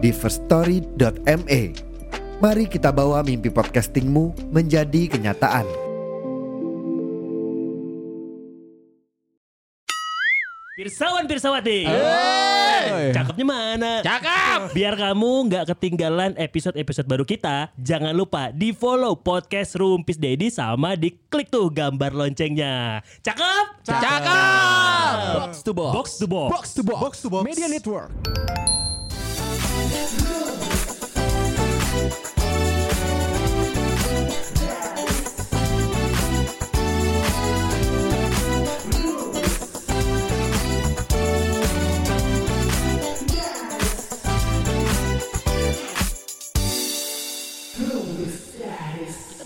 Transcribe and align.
di 0.00 0.10
firststory.me. 0.10 1.62
Mari 2.40 2.64
kita 2.72 2.88
bawa 2.88 3.20
mimpi 3.20 3.52
podcastingmu 3.52 4.48
menjadi 4.48 5.12
kenyataan. 5.12 5.68
Pirsawan 10.80 11.28
Pirsawati. 11.28 11.84
Cakepnya 13.12 13.44
mana? 13.44 13.92
Cakep. 14.00 14.72
Biar 14.72 14.96
kamu 14.96 15.52
nggak 15.52 15.64
ketinggalan 15.76 16.32
episode-episode 16.40 17.04
baru 17.04 17.28
kita, 17.28 17.68
jangan 17.76 18.16
lupa 18.16 18.48
di 18.48 18.72
follow 18.72 19.12
podcast 19.12 19.76
Rumpis 19.76 20.16
Dedi 20.16 20.48
sama 20.48 20.96
di 20.96 21.12
klik 21.28 21.52
tuh 21.52 21.68
gambar 21.68 22.16
loncengnya. 22.16 23.04
Cakep? 23.20 23.84
Cakep. 23.84 25.36
Box 25.36 25.60
to 25.60 25.72
box. 25.76 25.92
Box 25.92 26.08
to 26.16 26.24
box. 26.24 26.48
Box 26.48 26.64
to 26.72 26.80
box. 26.80 27.00
Box 27.04 27.14
to 27.20 27.28
box. 27.28 27.44
Media 27.44 27.68
Network. 27.68 28.08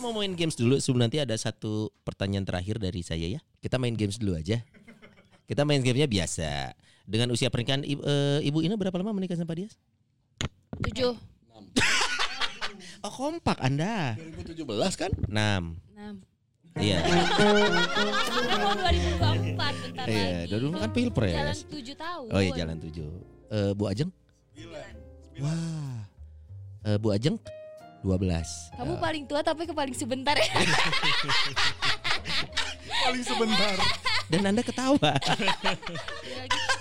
Mau 0.05 0.13
main 0.15 0.31
games 0.31 0.53
dulu 0.53 0.77
sebelum 0.77 1.03
nanti 1.03 1.17
ada 1.17 1.33
satu 1.33 1.89
pertanyaan 2.05 2.45
terakhir 2.45 2.77
dari 2.77 3.01
saya 3.01 3.25
ya. 3.25 3.41
Kita 3.59 3.81
main 3.81 3.97
games 3.97 4.21
dulu 4.21 4.37
aja. 4.37 4.61
Kita 5.45 5.65
main 5.65 5.81
gamenya 5.81 6.05
biasa. 6.05 6.77
Dengan 7.05 7.33
usia 7.33 7.49
pernikahan 7.49 7.81
ibu, 7.83 8.01
eh, 8.01 8.41
ibu 8.43 8.61
ini 8.61 8.73
berapa 8.75 8.93
lama 8.95 9.13
menikah 9.13 9.37
sama 9.37 9.49
Pak 9.49 9.57
Dias? 9.57 9.75
Tujuh. 10.81 11.13
Oh 13.01 13.13
kompak 13.13 13.61
Anda. 13.61 14.17
2017 14.17 14.65
kan? 14.97 15.13
6. 15.13 15.77
Enam. 15.93 16.15
Iya. 16.75 16.99
Kita 17.05 18.57
mau 18.57 18.73
2024 18.75 19.85
bentar 19.85 20.05
Iya, 20.09 20.25
lagi. 20.43 20.51
dulu 20.51 20.67
kan 20.67 20.81
Jalan 20.81 20.91
pilpres. 20.91 21.59
tujuh 21.69 21.95
tahun. 21.95 22.27
Oh 22.33 22.41
iya 22.41 22.51
jalan 22.57 22.77
7. 22.81 23.05
Eh 23.47 23.71
Bu 23.73 23.85
Ajeng? 23.87 24.11
Wah. 25.39 26.01
Eh, 26.85 26.97
Bu 26.97 27.13
Ajeng 27.13 27.37
12. 28.05 28.77
Kamu 28.77 29.01
paling 29.01 29.25
tua 29.25 29.41
tapi 29.41 29.65
ke 29.65 29.73
paling 29.73 29.97
sebentar 29.97 30.37
ya. 30.37 30.53
Paling 33.05 33.21
sebentar. 33.21 33.77
Dan 34.33 34.49
Anda 34.49 34.65
ketawa. 34.65 35.13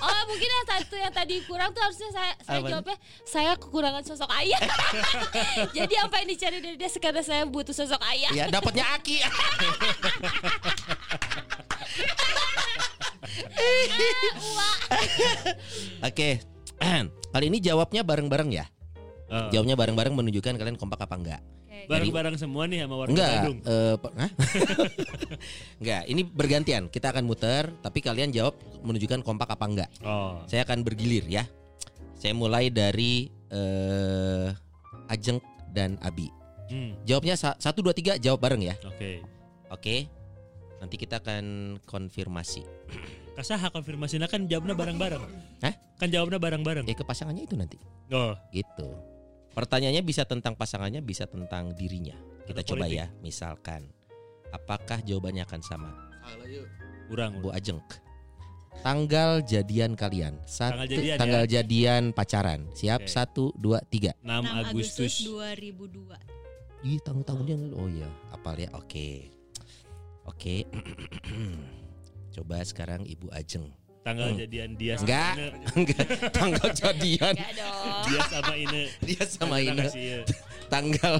Oh 0.04 0.22
mungkin 0.28 0.48
yang 0.48 0.66
satu 0.68 0.96
yang 0.96 1.12
tadi 1.12 1.44
kurang 1.44 1.76
tuh 1.76 1.84
harusnya 1.84 2.10
saya 2.16 2.32
saya 2.44 2.60
Apa? 2.64 2.70
jawabnya 2.72 2.98
saya 3.28 3.52
kekurangan 3.60 4.04
sosok 4.08 4.32
ayah. 4.40 4.60
Jadi 5.76 5.96
apa 6.00 6.16
yang 6.24 6.28
dicari 6.32 6.64
dari 6.64 6.80
dia 6.80 6.88
karena 6.96 7.22
saya 7.24 7.44
butuh 7.44 7.76
sosok 7.76 8.00
ayah. 8.08 8.32
ya 8.32 8.48
dapatnya 8.48 8.88
Aki. 9.00 9.18
Oke. 16.08 16.40
Kali 17.34 17.46
ini 17.50 17.58
jawabnya 17.64 18.03
bareng-bareng 18.03 18.52
ya. 18.53 18.66
Oh. 19.34 19.50
Jawabnya 19.50 19.74
bareng-bareng 19.74 20.14
menunjukkan 20.14 20.62
kalian 20.62 20.78
kompak 20.78 21.02
apa 21.02 21.16
enggak. 21.18 21.42
Oke. 21.66 21.90
Bareng-bareng 21.90 22.36
semua 22.38 22.70
nih 22.70 22.86
sama 22.86 22.96
warga 23.02 23.12
Enggak. 23.12 23.34
Bandung. 23.34 23.58
eh, 23.66 23.96
hah? 23.98 24.32
enggak, 25.82 26.02
ini 26.06 26.22
bergantian. 26.22 26.84
Kita 26.88 27.10
akan 27.10 27.24
muter, 27.26 27.74
tapi 27.82 28.00
kalian 28.00 28.30
jawab 28.30 28.54
menunjukkan 28.86 29.26
kompak 29.26 29.50
apa 29.50 29.66
enggak. 29.66 29.90
Oh. 30.06 30.38
Saya 30.46 30.64
akan 30.64 30.86
bergilir 30.86 31.26
ya. 31.26 31.44
Saya 32.16 32.38
mulai 32.38 32.70
dari 32.70 33.28
eh 33.50 34.48
Ajeng 35.10 35.42
dan 35.74 35.98
Abi. 36.00 36.30
Hmm, 36.72 36.96
Jawabnya 37.04 37.36
sa- 37.36 37.58
satu 37.60 37.84
dua 37.84 37.92
tiga 37.92 38.16
jawab 38.16 38.40
bareng 38.40 38.64
ya. 38.64 38.78
Oke. 38.88 39.20
Oke. 39.68 40.08
Nanti 40.80 40.96
kita 40.96 41.20
akan 41.20 41.78
konfirmasi. 41.84 42.64
Kasaha 43.38 43.74
konfirmasinya 43.74 44.30
kan 44.30 44.46
jawabnya 44.46 44.78
bareng-bareng. 44.78 45.24
Hah? 45.66 45.74
Kan 45.98 46.14
jawabnya 46.14 46.38
bareng-bareng. 46.38 46.86
Ya 46.86 46.94
ke 46.94 47.02
pasangannya 47.02 47.44
itu 47.44 47.58
nanti. 47.58 47.82
Oh. 48.14 48.38
Gitu. 48.54 48.88
Pertanyaannya 49.53 50.02
bisa 50.02 50.25
tentang 50.25 50.58
pasangannya, 50.58 51.06
bisa 51.06 51.30
tentang 51.30 51.78
dirinya. 51.78 52.18
Kita 52.44 52.66
Atau 52.66 52.74
coba 52.75 52.90
politik. 52.90 53.00
ya. 53.00 53.08
Misalkan, 53.22 53.81
apakah 54.50 55.00
jawabannya 55.06 55.46
akan 55.46 55.62
sama? 55.62 55.90
Salah 56.25 56.50
yuk. 56.50 56.68
Kurang. 57.08 57.38
Bu 57.40 57.53
Ajeng. 57.53 57.78
Tanggal 58.81 59.46
jadian 59.46 59.94
kalian. 59.94 60.41
Satu, 60.50 60.81
Tanggal 60.81 60.88
jadian 60.90 61.06
ya? 61.06 61.18
tanggal 61.22 61.44
jadian 61.46 62.03
pacaran. 62.09 62.62
Siap? 62.74 63.06
Oke. 63.06 63.12
Satu, 63.14 63.53
dua, 63.53 63.78
tiga. 63.86 64.18
6 64.25 64.41
Agustus. 64.66 65.14
2002. 65.30 66.18
Ih, 66.84 67.00
tahun-tahunnya 67.00 67.56
oh 67.78 67.88
ya, 67.88 68.09
apal 68.34 68.58
ya. 68.59 68.68
Oke. 68.75 69.30
Oke. 70.25 70.66
Coba 72.35 72.66
sekarang 72.66 73.06
Ibu 73.06 73.30
Ajeng. 73.30 73.70
Tanggal 74.03 74.28
Hmm. 74.30 74.38
jadian 74.38 74.69
dia 74.75 74.94
sama 75.00 75.08
Enggak, 75.08 75.34
enggak. 75.80 76.06
Tanggal 76.36 76.69
jadian 76.75 77.34
Enggak 77.34 77.52
dong. 77.56 78.03
Dia 78.03 78.19
sama 78.28 78.53
Ine. 78.53 78.84
dia 79.00 79.24
sama 79.24 79.56
Terima 79.56 79.72
Ine. 79.72 79.84
kasih, 79.88 80.03
ya. 80.03 80.19
Tanggal. 80.74 81.14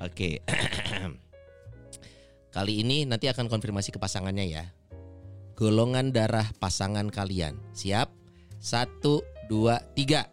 Oke. 0.00 0.30
Kali 2.54 2.72
ini 2.78 3.02
nanti 3.02 3.26
akan 3.26 3.48
konfirmasi 3.48 3.88
ke 3.88 3.96
pasangannya 3.96 4.44
ya. 4.46 4.64
Golongan 5.54 6.10
darah 6.10 6.50
pasangan 6.54 7.06
kalian. 7.08 7.56
Siap? 7.72 8.10
Satu, 8.60 9.24
dua, 9.46 9.80
tiga. 9.96 10.28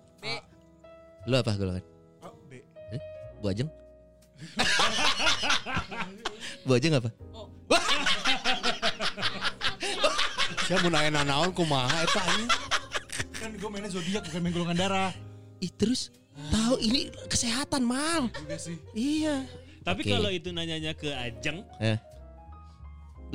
Lu 1.23 1.35
apa 1.35 1.55
golongan? 1.55 1.83
Oh, 2.19 2.33
B. 2.45 2.59
Bu 3.39 3.47
Ajeng? 3.47 3.69
Bu 6.65 6.71
Ajeng 6.73 6.93
apa? 6.97 7.09
Saya 10.71 10.87
mau 10.87 10.91
nanya 10.95 11.27
naon 11.27 11.51
kumaha 11.51 11.99
eta 11.99 12.23
anjing. 12.23 12.47
Kan 13.35 13.51
gue 13.59 13.67
mainnya 13.67 13.91
zodiak 13.91 14.23
bukan 14.23 14.39
main 14.39 14.53
golongan 14.55 14.77
darah. 14.79 15.11
Ih 15.59 15.67
terus 15.67 16.15
tahu 16.47 16.79
ini 16.79 17.11
kesehatan 17.27 17.83
mal. 17.83 18.31
Juga 18.31 18.55
sih. 18.55 18.79
Iya. 18.95 19.43
Tapi 19.83 20.07
Oke. 20.07 20.15
kalau 20.15 20.31
itu 20.31 20.47
nanyanya 20.55 20.95
ke 20.95 21.11
Ajeng, 21.11 21.67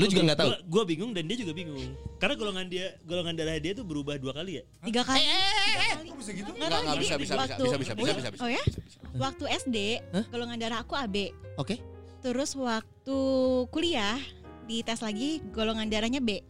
Lu 0.01 0.09
juga 0.09 0.33
nggak 0.33 0.39
tahu? 0.41 0.49
Gue 0.65 0.83
bingung 0.89 1.13
dan 1.13 1.29
dia 1.29 1.37
juga 1.37 1.53
bingung. 1.53 1.93
Karena 2.17 2.41
golongan 2.41 2.73
dia, 2.73 2.97
golongan 3.05 3.37
darah 3.37 3.61
dia 3.61 3.77
tuh 3.77 3.85
berubah 3.85 4.17
dua 4.17 4.33
kali 4.33 4.57
ya. 4.57 4.63
Tiga 4.89 5.05
kali. 5.05 5.21
Kok 6.09 6.17
bisa 6.17 6.33
gitu? 6.33 6.51
Nggak 6.57 6.57
Enggak, 6.57 6.73
tahu, 6.73 6.81
enggak 6.81 6.97
jadi 6.97 7.05
bisa, 7.05 7.17
bisa, 7.21 7.21
bisa, 7.21 7.37
waktu- 7.37 7.61
bisa, 7.61 7.77
bisa, 7.77 7.93
bisa, 7.93 8.13
bisa, 8.17 8.29
bisa. 8.33 8.41
Oh 8.41 8.49
ya? 8.49 8.65
Waktu 9.13 9.45
SD, 9.61 9.77
golongan 10.33 10.57
darah 10.57 10.81
aku 10.81 10.97
AB. 10.97 11.37
Oke. 11.61 11.85
Terus 12.25 12.57
waktu 12.57 13.19
kuliah, 13.69 14.17
di 14.65 14.81
tes 14.81 15.05
lagi 15.05 15.45
golongan 15.53 15.85
darahnya 15.93 16.25
B. 16.25 16.41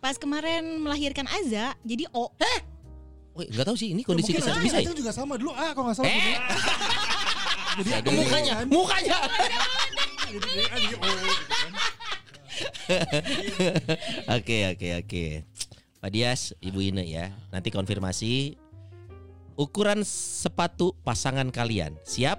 Pas 0.00 0.16
kemarin 0.16 0.80
melahirkan 0.80 1.28
Aza, 1.28 1.76
jadi 1.84 2.08
O. 2.16 2.32
Wih, 3.36 3.46
nggak 3.52 3.68
tahu 3.68 3.76
sih 3.76 3.92
ini 3.92 4.02
kondisi 4.02 4.32
kesehatan 4.32 4.58
aja 4.58 4.66
bisa 4.66 4.76
ya? 4.80 4.88
Ajeng 4.88 4.96
juga 4.96 5.12
sama 5.12 5.36
dulu 5.38 5.52
ah 5.54 5.70
kalau 5.76 5.92
nggak 5.92 5.96
salah. 6.00 6.10
Eh, 6.10 6.36
Jadi 7.80 7.90
aduh, 7.94 8.12
mukanya, 8.18 8.54
mukanya. 8.66 9.18
Jadi 10.26 10.48
B 10.50 10.58
A 10.66 10.76
jadi 10.76 10.96
O 10.98 11.06
gitu 11.06 11.44
kan. 11.46 11.70
Oke, 14.36 14.56
oke, 14.74 14.88
oke. 15.00 15.24
Pak 16.02 16.10
Dias, 16.10 16.52
Ibu 16.60 16.82
Ine 16.82 17.06
ya. 17.06 17.30
Nanti 17.54 17.70
konfirmasi 17.70 18.58
ukuran 19.54 20.02
sepatu 20.04 20.92
pasangan 21.06 21.48
kalian. 21.54 21.94
Siap? 22.02 22.36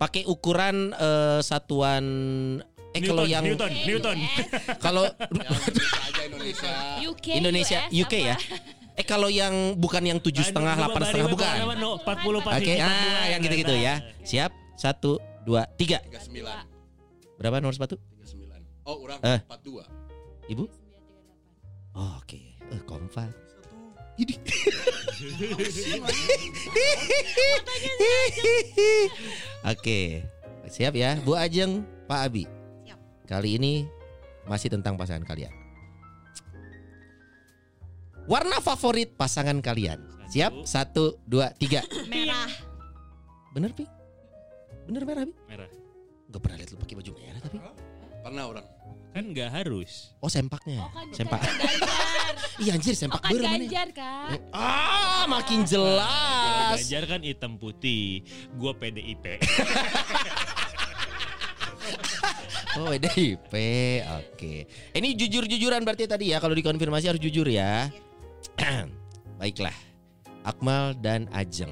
Pakai 0.00 0.24
ukuran 0.26 0.96
eh, 0.96 1.40
satuan 1.44 2.04
eh 2.94 3.02
kalau 3.02 3.26
Newton, 3.26 3.34
yang 3.34 3.44
Newton, 3.44 3.72
Newton. 3.82 4.18
kalau 4.86 5.04
Bisa 5.10 5.98
aja 6.06 6.22
Indonesia. 6.30 6.70
UK, 7.02 7.26
Indonesia 7.34 7.80
US, 7.90 7.94
UK 8.06 8.14
ya. 8.22 8.36
Eh 8.94 9.02
kalau 9.02 9.26
yang 9.26 9.74
bukan 9.74 10.06
yang 10.06 10.22
tujuh 10.22 10.46
setengah, 10.46 10.78
delapan 10.78 11.02
setengah 11.02 11.26
bukan. 11.26 11.54
No, 11.82 11.98
40 11.98 12.46
Oke, 12.46 12.78
ah 12.78 13.26
yang 13.26 13.42
gitu-gitu 13.42 13.74
ya. 13.74 13.98
Siap? 14.22 14.54
Satu, 14.78 15.18
dua, 15.42 15.66
tiga. 15.74 15.98
39. 16.06 16.46
Berapa 17.38 17.58
nomor 17.58 17.74
sepatu? 17.74 17.98
39. 18.22 18.86
Oh, 18.86 19.02
orang 19.02 19.18
Eh. 19.26 19.40
42. 19.50 19.82
Ibu? 20.54 20.64
Oh, 21.98 22.22
Oke, 22.22 22.54
eh, 22.58 22.82
kompak. 22.86 23.30
Ini 24.14 24.30
Oke, 29.74 30.22
siap 30.70 30.94
ya, 30.94 31.18
Bu 31.18 31.34
Ajeng, 31.34 31.82
Pak 32.06 32.30
Abi. 32.30 32.46
Kali 33.24 33.56
ini 33.56 33.88
masih 34.44 34.68
tentang 34.68 35.00
pasangan 35.00 35.24
kalian. 35.24 35.52
Warna 38.28 38.60
favorit 38.60 39.16
pasangan 39.16 39.60
kalian. 39.64 40.00
Siap? 40.28 40.64
Satu, 40.64 41.20
dua, 41.24 41.52
tiga. 41.56 41.84
Merah. 42.12 42.48
Bener 43.52 43.72
pi? 43.72 43.84
Bener 44.84 45.08
merah 45.08 45.24
pi? 45.24 45.32
Merah. 45.48 45.70
Gak 46.28 46.40
pernah 46.42 46.56
lihat 46.60 46.68
lu 46.74 46.78
pakai 46.80 46.94
baju 47.00 47.10
merah 47.16 47.40
tapi. 47.40 47.56
Pernah 48.24 48.44
orang. 48.48 48.66
Kan 49.14 49.30
nggak 49.30 49.50
harus. 49.52 50.10
Oh 50.18 50.26
sempaknya. 50.26 50.82
Oh 50.82 50.90
kan, 50.90 51.06
Sempak. 51.14 51.38
kan. 51.38 51.54
Iya 52.54 52.78
anjir 52.78 52.94
Oh 52.94 52.98
sempak 52.98 53.18
kan 53.22 53.30
beur 53.34 53.42
mana? 53.46 53.62
Ganjar 53.62 53.88
kan. 53.94 54.38
Ah, 54.54 55.22
makin 55.30 55.62
jelas. 55.66 56.78
Ganjar 56.82 57.02
kan 57.06 57.20
hitam 57.22 57.54
putih. 57.58 58.26
Gua 58.58 58.74
PDIP. 58.74 59.38
Oh 62.74 62.90
PDIP, 62.90 63.54
oke. 64.02 64.54
Ini 64.98 65.08
jujur-jujuran 65.14 65.86
berarti 65.86 66.10
tadi 66.10 66.34
ya. 66.34 66.42
Kalau 66.42 66.58
dikonfirmasi 66.58 67.06
harus 67.06 67.22
jujur 67.22 67.46
ya. 67.46 67.86
Baiklah, 69.38 69.74
Akmal 70.42 70.98
dan 70.98 71.30
Ajeng. 71.30 71.70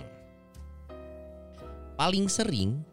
Paling 1.98 2.30
sering 2.30 2.86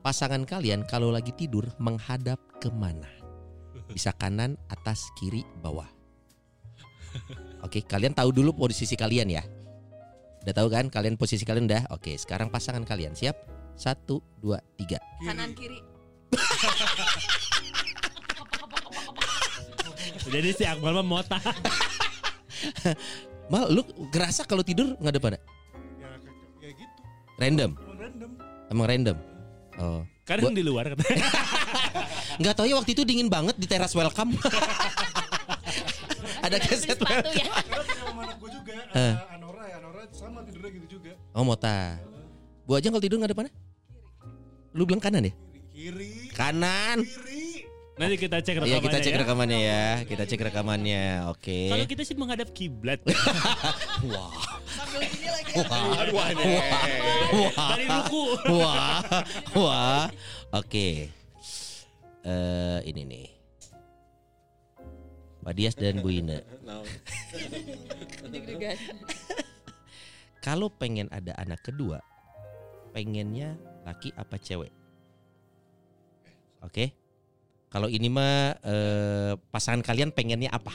pasangan 0.00 0.48
kalian 0.48 0.88
kalau 0.88 1.12
lagi 1.12 1.36
tidur 1.36 1.68
menghadap 1.76 2.40
ke 2.56 2.72
mana? 2.72 3.08
Bisa 3.92 4.16
kanan, 4.16 4.56
atas, 4.72 5.12
kiri, 5.20 5.44
bawah. 5.60 5.88
Oke, 7.64 7.84
kalian 7.84 8.16
tahu 8.16 8.32
dulu 8.32 8.56
posisi 8.56 8.96
kalian 8.96 9.28
ya. 9.28 9.44
Udah 10.40 10.54
tahu 10.56 10.68
kan? 10.72 10.88
Kalian 10.88 11.20
posisi 11.20 11.44
kalian 11.44 11.68
udah. 11.68 11.92
Oke, 11.92 12.16
sekarang 12.16 12.48
pasangan 12.48 12.84
kalian 12.86 13.12
siap? 13.12 13.36
Satu, 13.76 14.24
dua, 14.40 14.56
tiga. 14.80 14.96
Kanan 15.20 15.52
kiri. 15.52 15.95
Jadi 20.26 20.48
si 20.52 20.64
Akmal 20.66 20.92
mah 21.00 21.06
mota. 21.06 21.38
Mal, 23.46 23.70
lu 23.70 23.82
ngerasa 24.10 24.42
kalau 24.42 24.66
tidur 24.66 24.98
nggak 24.98 25.12
ada 25.14 25.20
pada? 25.22 25.38
Ya, 26.02 26.10
ya 26.60 26.70
gitu. 26.74 26.94
Random, 27.38 27.70
Emang 27.78 27.98
random. 28.00 28.30
emang 28.72 28.86
random. 28.90 29.16
Oh, 29.76 30.00
Kadang 30.26 30.56
di 30.56 30.64
luar 30.66 30.90
katanya. 30.90 31.30
nggak 32.42 32.54
tahu 32.58 32.66
ya 32.66 32.74
waktu 32.74 32.90
itu 32.96 33.06
dingin 33.06 33.30
banget 33.30 33.54
di 33.54 33.70
teras 33.70 33.94
welcome. 33.94 34.34
ada 36.46 36.58
keset 36.58 36.98
sepatu 36.98 37.30
ya. 37.30 37.46
Karena 37.46 37.78
punya 37.78 37.94
sama 38.02 38.20
anak 38.26 38.36
gue 38.42 38.50
juga. 38.50 38.74
Ada 38.90 39.30
Anora 39.30 39.64
ya. 39.70 39.76
Anora 39.78 40.02
sama 40.10 40.42
tidurnya 40.42 40.70
gitu 40.82 40.98
juga. 40.98 41.14
Oh 41.30 41.46
mota. 41.46 42.02
Bu 42.66 42.74
aja 42.74 42.90
kalau 42.90 42.98
tidur 42.98 43.22
nggak 43.22 43.30
ada 43.30 43.38
mana? 43.38 43.50
Lu 44.74 44.82
bilang 44.82 44.98
kanan 44.98 45.30
ya? 45.30 45.34
Kanan. 46.36 47.00
Kiri. 47.02 47.64
Nanti 47.96 48.20
kita 48.20 48.44
cek 48.44 48.60
Iya 48.60 48.76
rekamannya 48.76 48.84
kita 48.84 48.98
cek 49.00 49.14
ya. 49.16 49.20
rekamannya 49.24 49.58
ya. 49.64 49.84
Kita 50.04 50.22
cek 50.28 50.40
rekamannya. 50.52 51.04
Oke. 51.32 51.72
Kalau 51.72 51.86
kita 51.88 52.02
sih 52.04 52.12
menghadap 52.12 52.52
kiblat. 52.52 53.00
Wah. 54.12 54.36
Sambil 54.68 55.00
gini 55.08 55.28
lagi. 55.32 55.52
Aduh, 55.64 56.12
Wah. 56.12 56.28
Dari 57.72 57.84
ruku. 57.88 58.22
Wah. 58.52 59.00
Wah. 59.56 60.04
Oke. 60.52 61.08
Eh 62.20 62.78
ini 62.84 63.02
nih. 63.08 63.26
Pak 65.40 65.54
Dias 65.56 65.72
dan 65.72 66.04
Bu 66.04 66.12
Ine. 66.12 66.44
Kalau 70.44 70.68
pengen 70.68 71.08
ada 71.08 71.32
anak 71.40 71.64
kedua, 71.64 72.02
pengennya 72.92 73.56
laki 73.88 74.12
apa 74.20 74.36
cewek? 74.36 74.68
Oke. 76.66 76.90
Kalau 77.66 77.86
ini 77.86 78.10
mah 78.10 78.56
eh, 78.60 79.32
pasangan 79.50 79.82
kalian 79.82 80.10
pengennya 80.10 80.50
apa? 80.50 80.74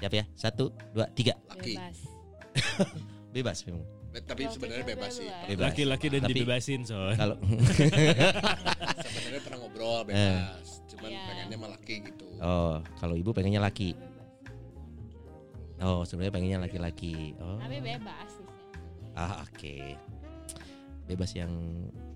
Siap 0.00 0.12
ya? 0.12 0.24
Satu, 0.34 0.72
dua, 0.92 1.08
tiga. 1.12 1.36
Laki. 1.48 1.76
Bebas. 1.76 1.98
Bebas 3.34 3.58
memang. 3.66 3.84
Tapi 4.14 4.46
sebenarnya 4.46 4.86
bebas 4.86 5.10
sih. 5.18 5.26
Bebas. 5.26 5.74
Laki-laki 5.74 6.06
dan 6.06 6.22
Tapi- 6.22 6.32
dibebasin 6.38 6.80
son. 6.86 7.18
Kalau 7.18 7.34
Sebenarnya 9.04 9.40
pernah 9.42 9.58
ngobrol 9.58 10.06
bebas. 10.06 10.86
Cuman 10.86 11.10
Iya. 11.10 11.22
pengennya 11.26 11.56
sama 11.58 11.68
laki 11.74 11.94
gitu. 12.06 12.24
oh, 12.38 12.76
kalau 13.02 13.14
ibu 13.18 13.30
pengennya 13.34 13.58
laki. 13.58 13.98
Oh, 15.82 16.06
sebenarnya 16.06 16.30
pengennya 16.32 16.58
laki-laki. 16.62 17.34
Oh. 17.42 17.58
Tapi 17.58 17.82
bebas 17.82 18.28
sih. 18.30 18.46
Ah, 19.18 19.42
oke. 19.42 19.76
Bebas 21.04 21.30
yang 21.34 21.50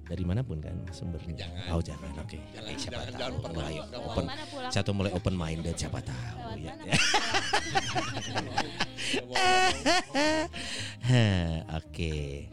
dari 0.09 0.25
mana 0.25 0.41
pun 0.41 0.57
kan 0.59 0.73
sumbernya. 0.89 1.45
Jangan. 1.45 1.69
Oh, 1.77 1.83
jangan. 1.85 2.09
Oke. 2.19 2.41
Jangan, 2.51 2.73
Eh, 2.73 2.77
siapa 2.81 2.97
jangan, 2.97 3.13
tahu. 3.13 3.37
jangan. 3.39 3.53
Mulai 3.53 3.75
open. 3.95 4.25
Satu 4.73 4.91
mulai 4.97 5.13
open 5.13 5.35
minded 5.37 5.77
siapa 5.77 6.01
tahu 6.01 6.57
Lewat 6.57 6.81
ya. 6.83 6.95
Oke. 11.79 12.49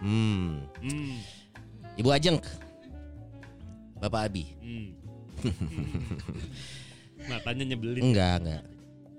Hmm. 0.00 0.64
Hmm. 0.80 1.18
Ibu 1.98 2.08
Ajeng. 2.08 2.38
Bapak 4.00 4.32
Abi. 4.32 4.44
Hmm. 4.62 4.88
Matanya 7.28 7.64
nyebelin. 7.66 8.00
Enggak, 8.00 8.34
enggak. 8.40 8.62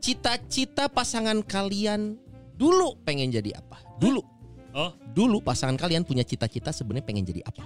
Cita-cita 0.01 0.89
pasangan 0.89 1.45
kalian 1.45 2.17
dulu 2.57 2.97
pengen 3.05 3.29
jadi 3.29 3.61
apa? 3.61 3.77
Dulu. 4.01 4.25
Oh, 4.71 4.95
Dulu 5.11 5.43
pasangan 5.43 5.75
kalian 5.75 6.07
punya 6.07 6.23
cita-cita 6.23 6.71
sebenarnya 6.71 7.03
pengen 7.03 7.27
jadi 7.27 7.43
apa? 7.43 7.63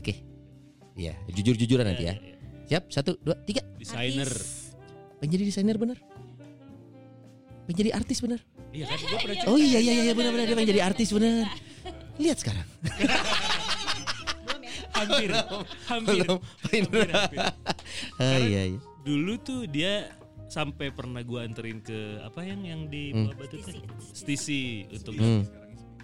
Oke. 0.00 0.14
Iya, 0.96 1.12
jujur-jujuran 1.28 1.84
nanti 1.84 2.04
ya. 2.08 2.14
Siap? 2.72 2.88
Satu, 2.88 3.20
dua, 3.20 3.36
tiga. 3.44 3.60
desainer. 3.76 4.30
Pengen 5.20 5.32
jadi 5.36 5.44
desainer 5.44 5.76
bener? 5.76 5.98
Pengen 7.68 7.76
jadi 7.76 7.90
artis 7.92 8.24
bener? 8.24 8.40
Iya 8.70 8.86
kan 8.86 8.98
gue 9.02 9.18
pernah 9.18 9.50
Oh 9.50 9.58
iya 9.58 9.82
iya 9.82 9.92
iya 10.06 10.12
benar 10.14 10.30
benar 10.30 10.46
dia 10.46 10.56
pengen 10.56 10.70
jadi 10.72 10.82
artis 10.86 11.08
bener. 11.10 11.44
Lihat 12.16 12.38
sekarang. 12.38 12.66
hampir. 14.94 15.30
Hampir. 15.88 16.12
Belum. 16.22 16.38
Hampir, 16.70 17.08
hampir. 17.10 17.38
Ah, 18.20 18.38
iya 18.50 18.62
iya. 18.76 18.80
Dulu 19.02 19.34
tuh 19.40 19.66
dia 19.66 20.12
sampai 20.50 20.90
pernah 20.90 21.22
gua 21.22 21.46
anterin 21.46 21.78
ke 21.78 22.18
apa 22.20 22.42
yang 22.42 22.66
yang 22.66 22.80
di 22.86 23.14
Hmm. 23.14 23.30
Batu 23.30 23.56
tuh 23.56 23.70
Stisi 24.10 24.82
untuk 24.90 25.14
Hmm. 25.14 25.46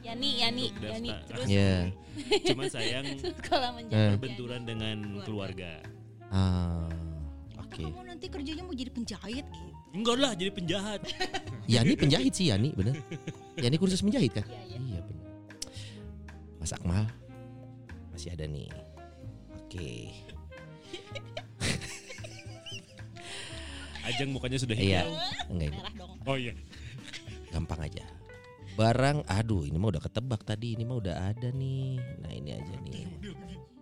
Yani, 0.06 0.38
Yani, 0.38 0.70
Yani. 0.70 1.10
daftar. 1.10 1.26
Terus 1.26 1.48
Iya. 1.50 1.74
cuman 2.54 2.66
sayang 2.70 3.04
Eh. 3.18 3.70
menjadi 3.74 4.06
berbenturan 4.14 4.62
dengan 4.62 4.96
keluarga. 5.26 5.82
Ah. 6.30 6.86
Oke. 7.58 7.82
Kamu 7.82 8.06
nanti 8.06 8.30
kerjanya 8.30 8.62
mau 8.62 8.70
jadi 8.70 8.88
penjahit 8.88 9.42
gitu. 9.42 9.70
Enggak 9.92 10.16
lah 10.16 10.32
jadi 10.32 10.50
penjahat. 10.54 11.00
Yani 11.66 11.98
penjahit 11.98 12.30
sih 12.30 12.46
Yani 12.46 12.70
bener. 12.70 12.94
Yani 13.58 13.74
kursus 13.74 13.98
menjahit 14.06 14.30
kan? 14.30 14.46
Iya, 14.46 14.62
iya. 14.70 14.78
Iya 14.78 15.00
bener. 15.02 15.26
Mas 16.62 16.70
Akmal 16.70 17.10
masih 18.14 18.30
ada 18.30 18.46
nih. 18.46 18.70
Oke. 19.58 20.14
Ajeng 24.06 24.30
mukanya 24.30 24.58
sudah 24.62 24.76
Iya. 24.78 25.02
hijau. 25.02 25.12
Enggak 25.50 25.66
ini. 25.70 25.78
Oh 26.26 26.36
iya. 26.38 26.52
Gampang 27.50 27.80
aja. 27.82 28.04
Barang, 28.76 29.24
aduh 29.24 29.64
ini 29.64 29.80
mah 29.80 29.88
udah 29.96 30.02
ketebak 30.04 30.44
tadi, 30.44 30.76
ini 30.76 30.84
mah 30.84 31.00
udah 31.00 31.32
ada 31.32 31.48
nih. 31.48 31.96
Nah 32.20 32.30
ini 32.30 32.50
aja 32.52 32.74
nih. 32.84 33.08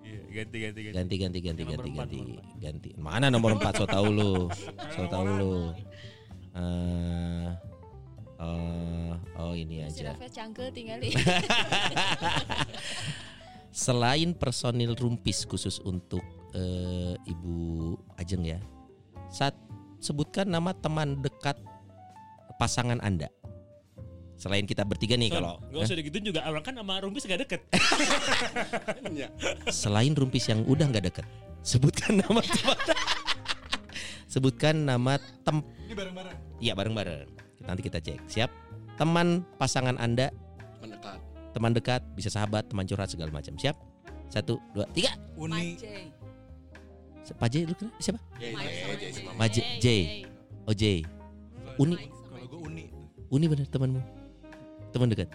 Iya, 0.06 0.20
ganti 0.30 0.56
ganti 0.62 0.80
ganti. 0.86 0.94
Ganti 0.94 1.14
ganti 1.18 1.38
ganti 1.42 1.62
ganti 1.66 1.88
empat, 1.90 2.06
ganti 2.06 2.18
nomor 2.22 2.44
ganti. 2.62 2.90
Mana 2.94 3.26
nomor 3.26 3.50
4 3.58 3.74
so 3.74 3.84
tahu 3.90 4.08
lu. 4.14 4.34
So 4.94 5.02
tahu 5.10 5.26
lu. 5.26 5.54
Eh 6.54 7.48
eh, 8.38 9.12
oh 9.34 9.52
ini 9.58 9.82
aja. 9.82 10.14
Cangkel. 10.30 10.70
Selain 13.74 14.30
personil 14.38 14.94
rumpis 14.94 15.42
khusus 15.42 15.82
untuk 15.82 16.22
eh, 16.54 17.18
Ibu 17.26 17.56
Ajeng 18.14 18.46
ya. 18.46 18.62
Saat 19.34 19.58
sebutkan 20.04 20.44
nama 20.44 20.76
teman 20.76 21.24
dekat 21.24 21.56
pasangan 22.60 23.00
Anda. 23.00 23.32
Selain 24.36 24.68
kita 24.68 24.84
bertiga 24.84 25.16
nih 25.16 25.32
kalau 25.32 25.56
nggak 25.72 25.88
usah 25.88 25.96
digituin 25.96 26.28
juga 26.28 26.44
orang 26.44 26.60
kan 26.60 26.76
sama 26.76 27.00
Rumpis 27.00 27.24
gak 27.24 27.40
deket. 27.48 27.60
Iya. 29.14 29.32
selain 29.72 30.12
rumpis 30.12 30.50
yang 30.50 30.66
udah 30.68 30.90
nggak 30.90 31.06
deket, 31.08 31.26
sebutkan 31.64 32.18
nama 32.20 32.42
teman. 32.44 32.78
sebutkan 34.28 34.74
nama 34.74 35.12
tem 35.46 35.62
Ini 35.88 35.94
bareng-bareng. 35.94 36.36
Iya 36.60 36.72
bareng-bareng. 36.74 37.28
Nanti 37.64 37.80
kita 37.80 38.02
cek. 38.02 38.20
Siap? 38.28 38.50
Teman 39.00 39.46
pasangan 39.56 39.96
Anda, 39.96 40.28
Mendekat. 40.82 41.18
teman 41.56 41.72
dekat, 41.72 42.02
bisa 42.18 42.28
sahabat, 42.28 42.66
teman 42.68 42.84
curhat 42.84 43.08
segala 43.08 43.30
macam. 43.30 43.54
Siap? 43.56 43.78
Satu, 44.28 44.58
dua, 44.74 44.84
tiga. 44.90 45.14
Uni. 45.38 45.78
Pak 47.32 47.48
J, 47.48 47.64
lu 47.64 47.72
kenal 47.72 47.92
siapa? 47.96 48.20
Sama. 49.10 49.32
Maje- 49.34 49.68
J. 49.78 49.86
Oh 50.62 50.72
J. 50.72 51.00
Uni, 51.74 51.96
Kalau 51.96 52.46
gue 52.46 52.60
uni. 52.62 52.84
Uni 53.26 53.44
bener 53.46 53.66
temanmu, 53.66 53.98
teman 54.90 55.08
dekat. 55.08 55.26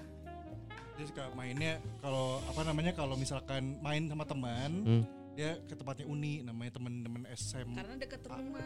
Dia 0.96 1.06
suka 1.06 1.32
mainnya 1.34 1.74
kalau 2.00 2.40
apa 2.44 2.62
namanya 2.62 2.92
kalau 2.92 3.16
misalkan 3.16 3.80
main 3.80 4.06
sama 4.06 4.24
teman, 4.24 4.72
Hmm. 4.82 5.04
dia 5.34 5.58
ke 5.62 5.74
tempatnya 5.74 6.06
uni 6.06 6.40
namanya 6.42 6.76
teman-teman 6.76 7.28
SM. 7.30 7.68
Karena 7.72 7.96
deket 7.96 8.22
rumah. 8.24 8.64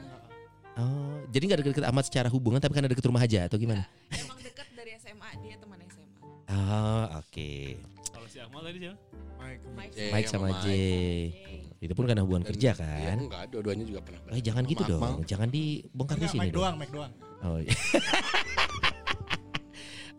Oh, 0.73 1.21
jadi 1.29 1.43
nggak 1.45 1.59
deket-deket 1.61 1.85
amat 1.87 2.03
secara 2.03 2.27
hubungan, 2.27 2.57
tapi 2.57 2.73
karena 2.73 2.89
deket 2.89 3.05
rumah 3.05 3.21
aja 3.21 3.45
atau 3.45 3.57
gimana? 3.57 3.85
Emang 4.11 4.37
deket 4.37 4.65
dari 4.73 4.91
SMA, 4.95 5.29
dia 5.39 5.55
teman 5.55 5.77
SMA. 5.79 6.17
Oh, 6.49 7.05
oke. 7.15 7.49
Kalau 7.77 7.92
si 8.33 8.41
Akmal 8.41 8.65
tadi 8.65 8.81
siapa? 8.81 8.97
Mike. 9.37 9.61
Mike 9.77 9.93
Iya, 9.93 10.09
Mike 10.09 10.25
sama 10.25 10.49
J. 10.65 10.67
Itu 11.77 11.93
pun 11.93 12.09
karena 12.09 12.25
hubungan 12.25 12.41
Dan- 12.41 12.49
kerja 12.49 12.73
Iya, 12.73 12.81
kan. 12.81 13.17
enggak, 13.21 13.43
dua-duanya 13.53 13.85
juga 13.85 14.01
pernah. 14.01 14.21
Eh, 14.33 14.41
jangan 14.41 14.63
gitu 14.65 14.81
dong, 14.89 15.21
jangan 15.29 15.49
dibongkar 15.53 16.17
di 16.17 16.25
sini 16.25 16.41
Mike 16.41 16.49
dong. 16.49 16.57
doang, 16.65 16.75
Mike 16.81 16.93
doang. 16.97 17.13
Oh, 17.45 17.61
iya. 17.61 17.69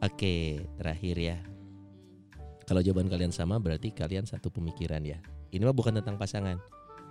Oke, 0.07 0.35
terakhir 0.79 1.17
ya. 1.19 1.37
Kalau 2.71 2.87
jawaban 2.87 3.11
kalian 3.11 3.35
sama 3.35 3.59
berarti 3.59 3.91
kalian 3.91 4.31
satu 4.31 4.47
pemikiran 4.47 5.03
ya. 5.03 5.19
Ini 5.51 5.67
mah 5.67 5.75
bukan 5.75 5.99
tentang 5.99 6.15
pasangan. 6.15 6.63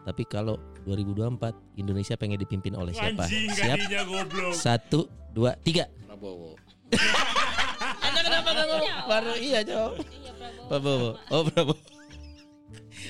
Tapi 0.07 0.23
kalau 0.23 0.55
2024 0.87 1.51
Indonesia 1.75 2.15
pengen 2.15 2.39
dipimpin 2.39 2.79
oleh 2.79 2.95
siapa? 2.95 3.27
Siap? 3.27 4.07
goblok. 4.07 4.55
Satu, 4.55 5.11
dua, 5.35 5.59
tiga. 5.59 5.83
Prabowo. 6.07 6.55
Anda 8.05 8.19
kenapa 8.23 8.49
nggak 8.51 8.67
ngomong? 8.71 8.95
Baru 9.09 9.33
iya 9.35 9.59
jawab. 9.67 9.99
Prabowo. 10.65 11.09
Prabowo. 11.17 11.29
Oh 11.29 11.43
Prabowo. 11.45 11.75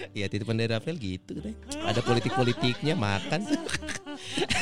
Iya 0.09 0.25
titipan 0.25 0.55
dari 0.55 0.67
Rafael 0.67 0.97
gitu 0.97 1.37
deh. 1.37 1.53
Ada 1.79 2.01
politik-politiknya 2.01 2.95
makan. 2.95 3.45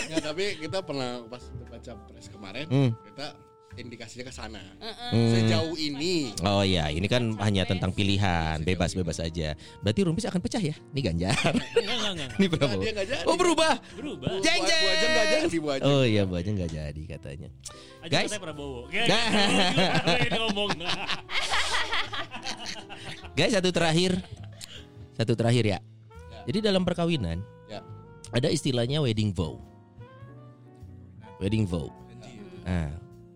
Ya, 0.06 0.20
tapi 0.20 0.60
kita 0.60 0.80
pernah 0.82 1.24
pas 1.26 1.40
baca 1.66 1.92
pres 2.06 2.28
kemarin, 2.28 2.68
Hmm. 2.68 2.92
kita 3.06 3.32
indikasinya 3.74 4.28
ke 4.28 4.34
sana. 4.34 4.60
Hmm. 5.08 5.32
Sejauh 5.32 5.72
ini 5.74 6.36
Oh 6.42 6.60
iya, 6.60 6.88
ini 6.88 7.08
kan 7.08 7.32
hanya 7.40 7.64
tentang 7.64 7.90
pilihan, 7.90 8.60
bebas-bebas 8.60 9.20
aja. 9.20 9.56
Berarti 9.80 10.04
Rumpis 10.04 10.28
akan 10.28 10.42
pecah 10.42 10.60
ya? 10.62 10.76
Ini 10.92 11.00
Ganjar, 11.02 11.40
Enggak 11.72 11.96
enggak 11.96 12.12
enggak. 12.12 12.30
ini 12.34 12.46
Nah, 12.46 12.52
Prabowo. 12.52 12.82
Oh 13.24 13.36
berubah. 13.36 13.74
Berubah. 13.94 14.30
Jeng 14.38 14.60
Bu- 14.60 14.68
Bu 14.68 14.88
Ajeng 14.90 15.10
nggak 15.10 15.28
jadi 15.32 15.58
Bu 15.58 15.68
Ajeng. 15.70 15.88
Oh 15.90 16.04
iya, 16.04 16.22
Bu 16.24 16.34
Ajeng 16.36 16.56
nggak 16.56 16.72
jadi 16.74 17.02
katanya. 17.08 17.48
Aja 18.02 18.12
Guys. 18.12 18.28
katanya 18.28 18.44
Prabowo. 18.44 18.82
Nah. 19.08 19.24
Ini 20.20 20.38
ngomong. 20.38 20.70
Guys, 23.34 23.52
satu 23.52 23.70
terakhir. 23.70 24.20
Satu 25.14 25.34
terakhir 25.34 25.66
ya. 25.68 25.80
Jadi 26.44 26.60
dalam 26.60 26.82
perkawinan 26.82 27.40
Ya. 27.66 27.86
ada 28.30 28.48
istilahnya 28.48 29.00
wedding 29.00 29.30
vow. 29.30 29.62
Wedding 31.38 31.66
vow. 31.66 31.90
Nah, 32.62 32.94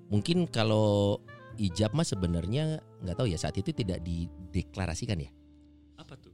mungkin 0.08 0.46
kalau 0.46 1.18
ijab 1.56 1.94
mah 1.94 2.04
sebenarnya 2.04 2.78
nggak 3.00 3.16
tahu 3.16 3.28
ya 3.28 3.38
saat 3.38 3.56
itu 3.56 3.72
tidak 3.72 4.02
dideklarasikan 4.02 5.18
ya 5.18 5.32
Apa 5.96 6.14
tuh? 6.16 6.34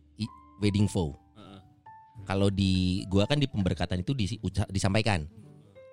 wedding 0.59 0.87
vow. 0.87 1.15
Heeh. 1.35 1.59
Kalau 2.23 2.47
di 2.47 3.03
gua 3.07 3.25
kan 3.25 3.37
di 3.37 3.47
pemberkatan 3.47 4.01
itu 4.01 4.11
disi- 4.11 4.39
uca- 4.39 4.67
disampaikan. 4.67 5.25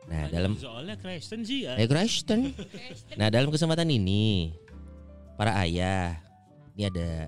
Nah, 0.08 0.24
dalam 0.28 0.56
soalnya 0.56 0.96
Kristen 0.96 1.44
sih 1.44 1.68
ya. 1.68 1.76
Eh 1.76 1.84
Kristen. 1.84 2.56
Nah 3.14 3.28
dalam 3.28 3.52
kesempatan 3.52 3.86
ini 3.86 4.56
para 5.36 5.52
ayah 5.60 6.16
ini 6.78 6.86
ada 6.86 7.26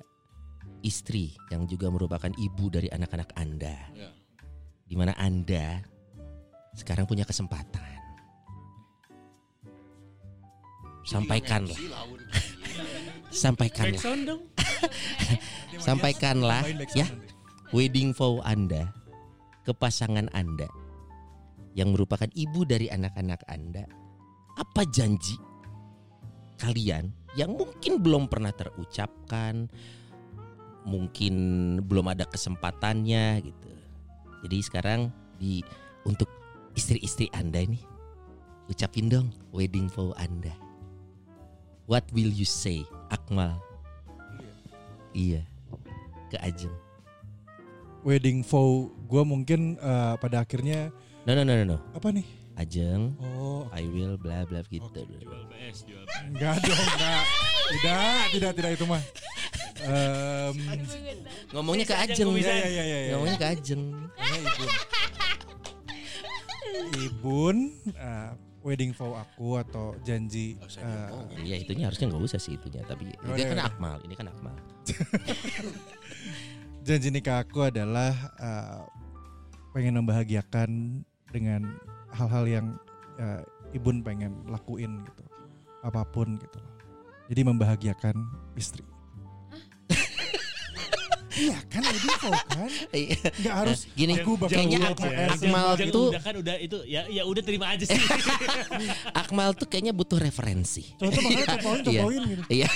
istri 0.86 1.34
yang 1.50 1.66
juga 1.66 1.90
merupakan 1.90 2.30
ibu 2.30 2.70
dari 2.70 2.86
anak-anak 2.86 3.34
anda, 3.34 3.74
Ya. 3.98 4.14
di 4.86 4.94
mana 4.94 5.10
anda 5.18 5.82
sekarang 6.78 7.10
punya 7.10 7.26
kesempatan. 7.26 7.98
Sampaikanlah, 11.02 11.74
laun. 11.74 12.20
sampaikanlah, 13.42 13.98
sampaikanlah 15.82 16.62
ya 17.02 17.10
wedding 17.74 18.14
vow 18.14 18.38
anda 18.46 18.94
ke 19.66 19.74
pasangan 19.74 20.30
anda 20.30 20.70
yang 21.74 21.90
merupakan 21.90 22.30
ibu 22.38 22.62
dari 22.62 22.86
anak-anak 22.86 23.42
anda. 23.50 23.82
Apa 24.54 24.86
janji 24.86 25.34
kalian 26.62 27.10
yang 27.38 27.54
mungkin 27.54 28.02
belum 28.02 28.26
pernah 28.26 28.50
terucapkan, 28.50 29.70
mungkin 30.82 31.34
belum 31.84 32.10
ada 32.10 32.26
kesempatannya 32.26 33.44
gitu. 33.44 33.70
Jadi 34.46 34.56
sekarang 34.64 35.00
di 35.36 35.60
untuk 36.02 36.26
istri-istri 36.72 37.28
anda 37.36 37.60
ini 37.60 37.78
ucapin 38.70 39.10
dong 39.10 39.28
wedding 39.50 39.90
vow 39.90 40.14
anda. 40.16 40.54
What 41.90 42.06
will 42.14 42.30
you 42.30 42.46
say, 42.46 42.86
Akmal? 43.10 43.58
Iya, 45.10 45.42
ke 46.30 46.38
Ajeng. 46.38 46.72
Wedding 48.06 48.46
vow 48.46 48.94
gue 49.10 49.22
mungkin 49.26 49.74
eh, 49.76 50.14
pada 50.22 50.46
akhirnya 50.46 50.94
No 51.28 51.36
no 51.36 51.44
no 51.44 51.52
no 51.52 51.64
no. 51.76 51.78
apa 51.92 52.08
nih? 52.16 52.24
Ajeng, 52.60 53.16
Oh, 53.16 53.64
I 53.72 53.88
will 53.88 54.14
bla 54.14 54.44
bla 54.44 54.60
gitu. 54.68 54.84
Jual 54.92 55.48
PS, 55.48 55.88
jual. 55.88 56.04
enggak 56.28 56.60
dong, 56.60 56.76
enggak. 56.76 57.24
Tidak, 57.70 58.22
tidak, 58.36 58.52
tidak 58.52 58.70
itu 58.76 58.84
mah. 58.84 59.02
Em, 59.80 60.54
Ngomongnya 61.50 61.86
ke 61.88 61.96
Ajeng. 61.96 62.28
Iya, 62.30 62.36
iya, 62.36 62.52
iya, 62.52 62.68
iya, 62.84 62.84
iya. 62.84 63.10
Ngomongnya 63.16 63.38
ke 63.38 63.46
Ajeng. 63.48 63.82
Ibun. 64.20 64.68
Ibun, 67.00 67.56
eh, 67.90 68.30
wedding 68.60 68.92
vow 68.92 69.16
aku 69.16 69.56
atau 69.56 69.96
janji 70.02 70.58
Oh, 70.60 70.68
eh, 70.68 71.08
ngomong. 71.08 71.26
Iya 71.40 71.56
itunya 71.58 71.84
harusnya 71.88 72.06
nggak 72.12 72.22
usah 72.22 72.36
sih 72.36 72.54
itunya 72.54 72.84
tapi 72.84 73.08
Oh, 73.24 73.32
dia 73.32 73.48
iya, 73.48 73.56
kan. 73.56 73.72
Akmal 73.72 73.96
ini 74.04 74.12
kan 74.12 74.28
Akmal. 74.28 74.52
janji 76.86 77.08
nikah 77.08 77.40
aku 77.40 77.64
adalah 77.64 78.12
eh, 78.36 78.84
pengen 79.72 79.96
membahagiakan 79.96 81.00
dengan 81.30 81.78
hal-hal 82.10 82.44
yang 82.44 82.66
eh, 83.16 83.42
ibun 83.70 84.00
pengen 84.00 84.34
lakuin 84.46 85.02
gitu 85.04 85.22
apa 85.80 86.02
pun 86.04 86.36
gitu 86.36 86.58
loh 86.58 86.74
jadi 87.26 87.40
membahagiakan 87.42 88.16
istri 88.54 88.82
iya 91.30 91.56
kan 91.70 91.80
wedding 91.80 92.16
vow 92.20 92.34
kan 92.50 92.68
Iya. 93.00 93.16
nggak 93.38 93.54
harus 93.54 93.78
Gini, 93.94 94.12
aku 94.18 94.34
bakal 94.34 94.50
kayaknya 94.50 94.78
Ak- 94.82 94.98
PS. 94.98 95.30
Akmal 95.38 95.68
Jangan 95.72 95.94
tuh 95.94 96.06
udah 96.10 96.22
kan 96.22 96.34
udah 96.36 96.56
itu 96.58 96.76
ya 96.84 97.02
ya 97.06 97.22
udah 97.22 97.40
terima 97.40 97.66
aja 97.70 97.84
sih. 97.86 97.96
Akmal 99.22 99.54
tuh 99.54 99.64
kayaknya 99.64 99.94
butuh 99.94 100.18
referensi. 100.18 100.90
Contoh 100.98 101.22
makanya 101.22 101.56
contohin, 101.56 101.86
Iya. 101.94 102.02
contohin 102.02 102.22
gitu. 102.26 102.42
Iya. 102.50 102.68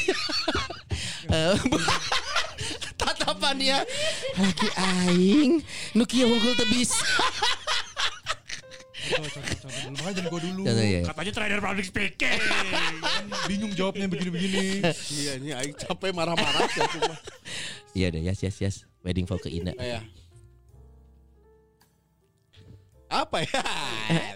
Eh, 1.29 1.57
Tatapan 2.95 3.55
dia 3.59 3.79
lagi 4.39 4.69
aing 4.73 5.53
Nukia 5.93 6.25
unggul 6.25 6.55
teu 6.55 6.65
Makanya 9.95 10.15
jangan 10.17 10.33
gue 10.33 10.41
dulu. 10.49 10.63
Contoh, 10.65 10.85
iya. 10.85 11.01
Katanya 11.05 11.33
trader 11.37 11.61
public 11.61 11.87
speaking. 11.87 12.39
Bingung 13.51 13.73
jawabnya 13.77 14.07
begini-begini. 14.09 14.81
Iya, 15.13 15.33
ini 15.41 15.51
aing 15.53 15.77
capek 15.77 16.11
marah-marah 16.17 16.69
ya 16.73 16.87
cuma. 16.89 17.15
Iya 17.95 18.07
deh, 18.11 18.23
yes 18.25 18.41
yes 18.43 18.57
yes. 18.59 18.77
Wedding 19.05 19.29
vow 19.29 19.37
ke 19.37 19.53
Ina. 19.53 19.77
Ya. 19.77 20.01
Apa 23.13 23.45
ya? 23.47 23.63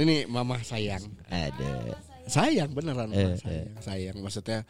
Ini 0.00 0.24
mama 0.26 0.58
sayang. 0.64 1.04
Ada. 1.28 1.94
Sayang 2.24 2.72
beneran 2.72 3.12
Eh, 3.12 3.30
mama 3.30 3.36
sayang. 3.36 3.68
Sayang 3.84 4.16
maksudnya 4.18 4.64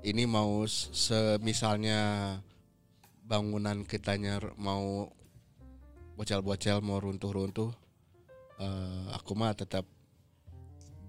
ini 0.00 0.24
mau 0.24 0.64
semisalnya 0.90 2.00
bangunan 3.28 3.84
kitanya 3.84 4.40
mau 4.56 5.12
bocel-bocel 6.20 6.84
mau 6.84 7.00
runtuh-runtuh 7.00 7.72
eh, 8.60 9.06
aku 9.16 9.32
mah 9.32 9.56
tetap 9.56 9.88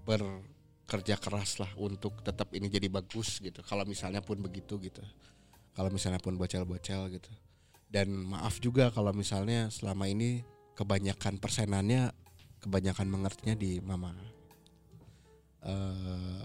bekerja 0.08 1.20
keras 1.20 1.60
lah 1.60 1.68
untuk 1.76 2.24
tetap 2.24 2.48
ini 2.56 2.72
jadi 2.72 2.88
bagus 2.88 3.36
gitu. 3.44 3.60
Kalau 3.60 3.84
misalnya 3.84 4.24
pun 4.24 4.40
begitu 4.40 4.80
gitu. 4.80 5.04
Kalau 5.76 5.92
misalnya 5.92 6.16
pun 6.16 6.40
bocel-bocel 6.40 7.12
gitu. 7.12 7.28
Dan 7.92 8.08
maaf 8.24 8.56
juga 8.56 8.88
kalau 8.88 9.12
misalnya 9.12 9.68
selama 9.68 10.08
ini 10.08 10.40
kebanyakan 10.72 11.36
persenannya 11.36 12.08
kebanyakan 12.64 13.08
mengertinya 13.12 13.52
di 13.52 13.84
mama. 13.84 14.16
eh 15.62 16.42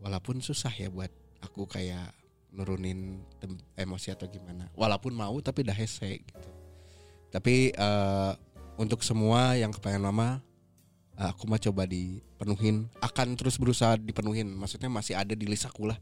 walaupun 0.00 0.40
susah 0.40 0.72
ya 0.72 0.88
buat 0.88 1.10
aku 1.44 1.68
kayak 1.68 2.14
nurunin 2.54 3.20
emosi 3.74 4.14
atau 4.14 4.30
gimana. 4.30 4.70
Walaupun 4.78 5.12
mau 5.12 5.34
tapi 5.42 5.66
dah 5.66 5.74
hese 5.74 6.22
gitu. 6.22 6.57
Tapi 7.28 7.70
eh 7.70 8.32
untuk 8.78 9.02
semua 9.02 9.54
yang 9.54 9.70
kepengen 9.70 10.00
mama 10.00 10.38
eh, 11.14 11.26
aku 11.26 11.44
mah 11.44 11.58
coba 11.58 11.84
dipenuhin. 11.84 12.86
Akan 12.98 13.34
terus 13.34 13.56
berusaha 13.56 13.94
dipenuhin. 13.94 14.48
Maksudnya 14.48 14.86
masih 14.86 15.14
ada 15.14 15.32
di 15.32 15.44
list 15.44 15.64
aku 15.64 15.86
lah. 15.86 15.98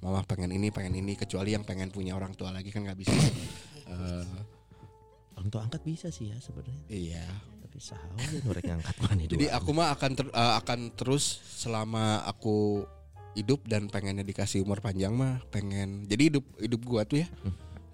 Mama 0.00 0.24
pengen 0.24 0.50
ini 0.50 0.68
pengen 0.68 0.94
ini. 0.94 1.14
Kecuali 1.14 1.52
yang 1.52 1.62
pengen 1.62 1.88
punya 1.88 2.12
orang 2.12 2.32
tua 2.32 2.48
lagi 2.48 2.68
kan 2.68 2.82
nggak 2.82 2.98
bisa. 2.98 3.12
Eh, 3.84 4.26
Orang 5.34 5.50
tua 5.50 5.66
angkat 5.66 5.82
bisa 5.82 6.08
sih 6.08 6.30
ya 6.30 6.38
sebenarnya. 6.38 6.78
iya. 6.88 7.26
Bisa 7.68 7.98
aja 7.98 8.38
norek 8.46 8.70
ngangkat 8.70 8.96
mana 9.02 9.26
Jadi 9.26 9.50
aku. 9.50 9.74
mah 9.74 9.90
akan 9.90 10.10
ter- 10.14 10.30
eh, 10.30 10.54
akan 10.56 10.94
terus 10.94 11.42
selama 11.58 12.22
aku 12.22 12.86
hidup 13.34 13.66
dan 13.66 13.90
pengennya 13.90 14.22
dikasih 14.22 14.62
umur 14.62 14.78
panjang 14.78 15.10
mah 15.10 15.42
pengen. 15.50 16.06
Jadi 16.06 16.30
hidup 16.30 16.46
hidup 16.62 16.80
gua 16.86 17.02
tuh 17.02 17.26
ya, 17.26 17.28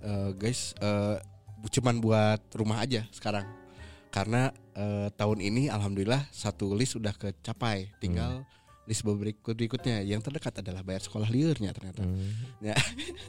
eh, 0.05 0.31
guys, 0.37 0.77
eh, 0.77 1.17
bu- 1.17 1.40
cuman 1.69 2.01
buat 2.01 2.41
rumah 2.57 2.81
aja 2.81 3.05
sekarang. 3.13 3.45
Karena 4.11 4.51
eh, 4.75 5.09
tahun 5.15 5.39
ini 5.39 5.69
alhamdulillah 5.69 6.31
satu 6.33 6.73
list 6.73 6.97
udah 6.97 7.13
kecapai. 7.13 7.93
Tinggal 8.01 8.43
list 8.89 9.07
berikut 9.07 9.55
berikutnya 9.55 10.03
yang 10.03 10.19
terdekat 10.19 10.65
adalah 10.65 10.83
bayar 10.83 11.05
sekolah 11.05 11.31
liurnya 11.31 11.71
ternyata. 11.71 12.03
Ya. 12.59 12.75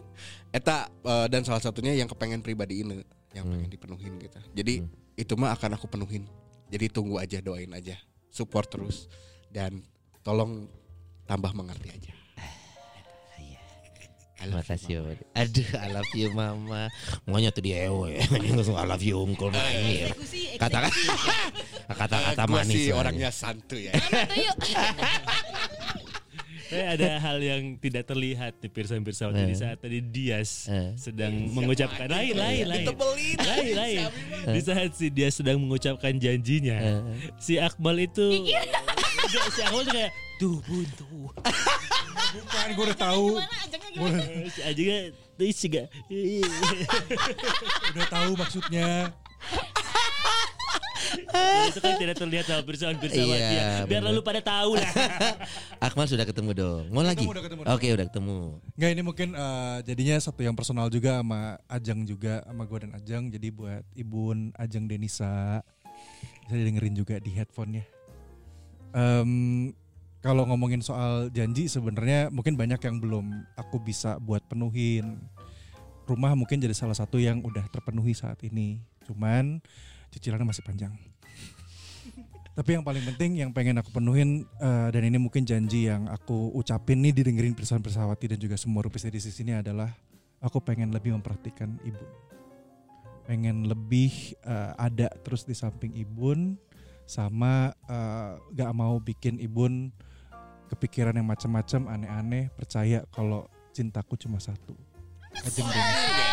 Eta 0.57 0.89
eh, 0.89 1.27
dan 1.29 1.45
salah 1.45 1.61
satunya 1.61 1.93
yang 1.93 2.09
kepengen 2.09 2.41
pribadi 2.41 2.81
ini 2.85 3.03
yang 3.31 3.47
Hmm. 3.47 3.55
pengen 3.63 3.71
dipenuhin 3.71 4.13
gitu. 4.19 4.39
Jadi 4.51 4.73
itu 5.15 5.33
mah 5.39 5.55
akan 5.55 5.79
aku 5.79 5.87
penuhin. 5.87 6.27
Jadi 6.71 6.87
tunggu 6.91 7.19
aja 7.19 7.39
doain 7.43 7.71
aja, 7.71 7.95
support 8.31 8.67
terus 8.71 9.11
dan 9.51 9.83
tolong 10.23 10.67
tambah 11.27 11.51
mengerti 11.51 11.91
aja. 11.91 12.11
I 14.41 14.49
love 14.49 14.65
you, 14.65 14.73
Makasih 14.73 14.97
Mama. 14.97 15.13
Mama. 15.13 15.37
Aduh, 15.37 15.69
I 15.77 15.87
love 15.93 16.11
you 16.13 16.27
mama. 16.33 16.81
Maunya 17.29 17.49
tuh 17.49 17.61
dia 17.61 17.85
ewe. 17.85 18.17
Langsung 18.49 18.73
I 18.73 18.85
love 18.85 18.99
you 18.99 19.21
uncle. 19.21 19.53
Eksekusi, 19.53 20.57
Kata 20.57 20.89
kata-kata 22.01 22.41
Gua 22.43 22.61
manis. 22.61 22.73
sih 22.73 22.89
orangnya 22.89 23.29
santuy 23.29 23.87
ya. 23.87 23.93
Eh, 26.71 26.85
ada 26.95 27.19
hal 27.19 27.37
yang 27.37 27.75
tidak 27.77 28.07
terlihat 28.07 28.57
di 28.57 28.67
pirsa-pirsa 28.67 29.27
waktu 29.27 29.43
di 29.45 29.55
saat 29.55 29.77
tadi 29.77 29.99
Dias 30.01 30.65
Eh. 30.65 30.95
sedang 30.95 31.33
mengucapkan 31.51 32.07
lain 32.07 32.31
lain 32.33 32.63
lain 32.65 32.85
lain 33.37 33.73
lain 33.75 33.99
di 34.47 34.61
saat 34.63 34.95
si 34.95 35.11
Dias 35.11 35.35
sedang 35.35 35.59
mengucapkan 35.59 36.15
janjinya 36.15 36.77
Eh. 36.79 36.99
si 37.37 37.59
Akmal 37.59 37.99
itu 37.99 38.47
si 39.51 39.61
Akmal 39.61 39.83
tuh 39.83 39.93
kayak 39.93 40.11
tuh 40.39 40.57
buntu 40.63 41.29
Bukan, 42.33 42.67
gue 42.71 42.85
udah 42.85 42.99
tahu. 43.01 43.25
si 44.47 44.59
Ajengnya 44.61 44.99
tuh 45.33 45.45
isi 45.45 45.65
gak 45.67 45.87
Udah 47.91 48.07
tahu 48.07 48.31
maksudnya. 48.35 48.89
itu 51.63 51.79
kan 51.79 51.93
tidak 51.97 52.15
terlihat 52.15 52.45
sama 52.45 52.61
pirsawan-pirsawan 52.63 53.35
Iya, 53.35 53.49
dia 53.51 53.67
biar 53.83 53.99
bener. 53.99 54.09
lalu 54.13 54.21
pada 54.21 54.39
tahu 54.39 54.75
lah 54.75 54.91
Akmal 55.85 56.05
sudah 56.05 56.23
ketemu 56.23 56.51
dong. 56.53 56.83
Mau 56.89 57.01
lagi? 57.01 57.25
udah 57.25 57.41
ketemu, 57.41 57.61
Oke, 57.65 57.87
udah 57.89 58.05
ketemu. 58.07 58.37
Nggak 58.73 58.89
ini 58.89 59.01
mungkin 59.01 59.29
eh, 59.33 59.77
jadinya 59.83 60.15
satu 60.17 60.41
yang 60.41 60.53
personal 60.53 60.87
juga 60.87 61.19
sama 61.19 61.39
Ajeng 61.65 62.05
juga 62.05 62.43
sama 62.43 62.63
gue 62.63 62.77
dan 62.79 62.91
Ajeng. 62.93 63.23
Jadi 63.27 63.47
buat 63.49 63.83
Ibun 63.93 64.55
Ajeng 64.55 64.85
Denisa 64.85 65.59
bisa 66.43 66.55
didengerin 66.55 66.93
juga 66.93 67.15
di 67.17 67.31
headphone-nya. 67.31 67.83
Em, 68.91 69.71
kalau 70.21 70.45
ngomongin 70.45 70.85
soal 70.85 71.33
janji 71.33 71.65
sebenarnya 71.65 72.29
mungkin 72.29 72.53
banyak 72.53 72.77
yang 72.77 73.01
belum 73.01 73.41
aku 73.57 73.81
bisa 73.81 74.21
buat 74.21 74.45
penuhin. 74.45 75.17
Rumah 76.05 76.37
mungkin 76.37 76.61
jadi 76.61 76.77
salah 76.77 76.93
satu 76.93 77.17
yang 77.17 77.41
udah 77.41 77.65
terpenuhi 77.73 78.13
saat 78.13 78.37
ini. 78.45 78.85
Cuman 79.01 79.57
cicilannya 80.13 80.45
masih 80.45 80.61
panjang. 80.61 80.93
Tapi 82.57 82.69
yang 82.77 82.85
paling 82.85 83.01
penting 83.01 83.41
yang 83.41 83.49
pengen 83.49 83.81
aku 83.81 83.89
penuhin 83.89 84.45
eh, 84.61 84.87
dan 84.93 85.01
ini 85.01 85.17
mungkin 85.17 85.41
janji 85.41 85.89
yang 85.89 86.05
aku 86.05 86.53
ucapin 86.53 87.01
nih 87.01 87.17
didengerin 87.17 87.57
Pirsawan 87.57 87.81
Pirsawati 87.81 88.29
dan 88.29 88.37
juga 88.37 88.61
semua 88.61 88.85
rupis 88.85 89.09
di 89.09 89.17
sini 89.17 89.57
adalah 89.57 89.89
aku 90.37 90.61
pengen 90.61 90.93
lebih 90.93 91.17
memperhatikan 91.17 91.81
ibu. 91.81 92.05
Pengen 93.25 93.65
lebih 93.65 94.37
eh, 94.45 94.71
ada 94.77 95.09
terus 95.25 95.49
di 95.49 95.57
samping 95.57 95.97
ibun 95.97 96.61
sama 97.09 97.73
eh, 97.89 98.37
gak 98.53 98.69
mau 98.77 99.01
bikin 99.01 99.41
ibun 99.41 99.89
kepikiran 100.71 101.11
yang 101.11 101.27
macam-macam 101.27 101.81
aneh-aneh 101.89 102.47
percaya 102.49 103.03
kalau 103.09 103.43
cintaku 103.69 104.15
cuma 104.17 104.39
satu. 104.39 104.71
Ajeng 105.37 105.63
Denisa. 105.63 106.27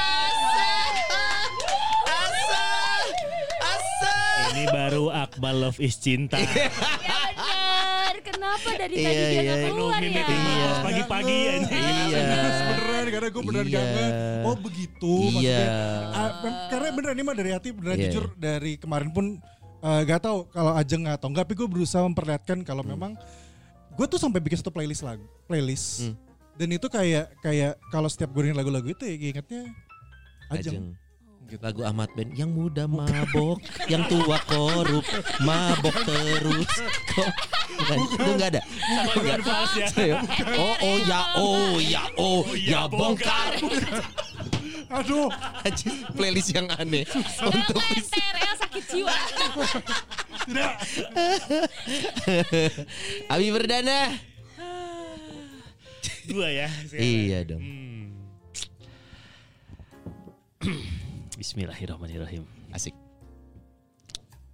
ini 4.49 4.65
baru 4.67 5.11
Akmal 5.13 5.57
Love 5.61 5.79
is 5.79 5.95
Cinta 5.97 6.39
Ya 6.39 6.47
benar. 6.49 8.15
Kenapa 8.21 8.71
dari 8.73 8.95
tadi 8.97 9.03
Iya, 9.05 9.13
dia 9.13 9.29
iya. 9.29 9.43
nggak 9.45 9.59
keluar 9.69 9.93
Penuhin 9.93 10.13
ya? 10.13 10.25
Iya. 10.25 10.71
Pagi-pagi 10.81 11.37
ya 11.37 11.53
Iya. 11.59 12.23
beneran 12.65 13.07
karena 13.09 13.29
gue 13.29 13.43
beneran 13.45 13.67
Iya. 13.67 13.79
kangen. 13.79 14.13
Oh 14.43 14.57
begitu 14.57 15.15
Iya. 15.21 15.31
maksudnya. 15.31 15.69
Mem- 16.39 16.61
karena 16.69 16.89
beneran 16.93 17.15
ini 17.15 17.25
mah 17.25 17.37
dari 17.37 17.51
hati 17.53 17.69
beneran 17.71 17.97
Iya. 17.97 18.05
jujur 18.09 18.25
dari 18.35 18.73
kemarin 18.77 19.11
pun 19.11 19.27
eh, 19.79 20.01
gak 20.03 20.21
tahu 20.21 20.39
kalau 20.49 20.75
Ajeng 20.75 21.07
atau 21.07 21.29
enggak 21.29 21.47
tapi 21.47 21.55
gue 21.55 21.69
berusaha 21.69 22.03
memperlihatkan 22.03 22.59
kalau 22.63 22.83
Hmm. 22.83 22.91
memang 22.95 23.13
gue 23.99 24.07
tuh 24.07 24.17
sampai 24.17 24.39
bikin 24.39 24.63
satu 24.63 24.71
playlist 24.71 25.03
lagu 25.03 25.27
playlist 25.45 26.07
Hmm. 26.07 26.15
dan 26.55 26.69
itu 26.71 26.87
kayak 26.87 27.35
kayak 27.43 27.75
kalau 27.91 28.07
setiap 28.07 28.31
gue 28.31 28.47
dengerin 28.47 28.59
lagu-lagu 28.59 28.87
itu 28.87 29.03
ya 29.03 29.15
ingatnya 29.35 29.63
Ajeng. 30.49 30.95
Ajeng. 31.45 31.59
Lagu 31.65 31.81
Ahmad 31.81 32.13
Ben 32.13 32.29
yang 32.37 32.53
muda 32.53 32.85
mabok, 32.85 33.57
yang 33.89 34.05
tua 34.05 34.37
korup, 34.45 35.01
mabok 35.41 35.97
terus. 36.05 36.69
Kok 37.09 37.31
bukan, 37.73 37.99
itu 38.05 38.21
enggak 38.37 38.49
ada. 38.53 38.63
Bukan 39.17 39.41
fals 39.41 39.73
ya 39.97 40.21
Oh 40.61 40.77
oh 40.77 40.97
ya 41.09 41.21
oh 41.41 41.73
ya 41.81 42.03
oh 42.21 42.45
ya 42.53 42.81
bongkar. 42.85 43.57
Aduh, 44.93 45.33
playlist 46.13 46.53
yang 46.53 46.69
aneh 46.77 47.09
untuk 47.41 47.81
ya 47.97 48.53
sakit 48.61 48.85
jiwa. 48.85 49.13
Abi 53.33 53.49
Perdana. 53.53 54.17
Dua 56.29 56.49
ya 56.53 56.69
sekarang. 56.89 57.05
Iya 57.05 57.39
dong. 57.45 57.63
Hmm. 57.65 58.07
Bismillahirrahmanirrahim. 61.41 62.45
Asik. 62.73 62.93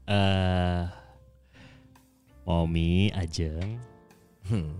Eh, 0.04 0.84
Momi 2.44 3.08
Ajeng 3.16 3.80
Hmm. 4.44 4.76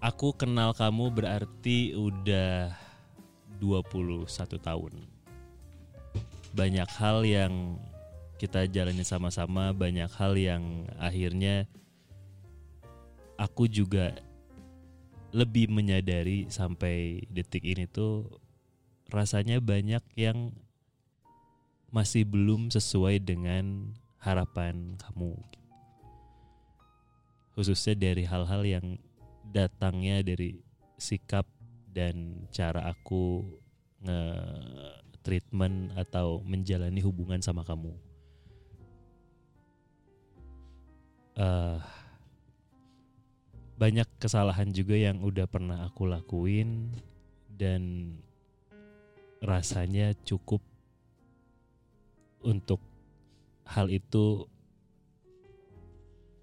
Aku 0.00 0.32
kenal 0.32 0.72
kamu 0.72 1.12
berarti 1.12 1.92
udah 1.92 2.72
21 3.60 4.56
tahun. 4.56 5.15
Banyak 6.56 6.88
hal 6.96 7.28
yang 7.28 7.76
kita 8.40 8.64
jalani 8.64 9.04
sama-sama, 9.04 9.76
banyak 9.76 10.08
hal 10.16 10.32
yang 10.40 10.88
akhirnya 10.96 11.68
aku 13.36 13.68
juga 13.68 14.16
lebih 15.36 15.68
menyadari 15.68 16.48
sampai 16.48 17.28
detik 17.28 17.60
ini 17.60 17.84
tuh 17.84 18.24
rasanya 19.12 19.60
banyak 19.60 20.00
yang 20.16 20.48
masih 21.92 22.24
belum 22.24 22.72
sesuai 22.72 23.20
dengan 23.20 23.92
harapan 24.16 24.96
kamu. 24.96 25.36
Khususnya 27.52 27.96
dari 27.96 28.24
hal-hal 28.24 28.64
yang 28.64 28.86
datangnya 29.48 30.20
dari 30.20 30.60
sikap 30.96 31.44
dan 31.92 32.48
cara 32.52 32.92
aku 32.92 33.44
nge-treatment 35.26 35.90
atau 35.98 36.38
menjalani 36.46 37.02
hubungan 37.02 37.42
sama 37.42 37.66
kamu. 37.66 37.90
Eh, 41.34 41.78
banyak 43.74 44.06
kesalahan 44.22 44.70
juga 44.70 44.94
yang 44.94 45.18
udah 45.26 45.50
pernah 45.50 45.82
aku 45.90 46.06
lakuin 46.06 46.94
dan 47.50 48.14
rasanya 49.42 50.14
cukup 50.22 50.62
untuk 52.46 52.78
hal 53.66 53.90
itu 53.90 54.46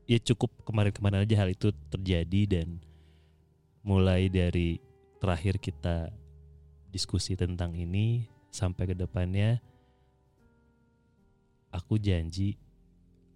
ya 0.05 0.19
cukup 0.19 0.51
kemarin-kemarin 0.67 1.23
aja 1.23 1.47
hal 1.47 1.49
itu 1.55 1.71
terjadi 1.87 2.59
dan 2.59 2.83
mulai 3.81 4.27
dari 4.27 4.77
terakhir 5.17 5.57
kita 5.57 6.11
diskusi 6.91 7.33
tentang 7.33 7.73
ini 7.73 8.33
sampai 8.53 8.93
ke 8.93 8.95
depannya 8.95 9.57
aku 11.73 11.97
janji 11.97 12.53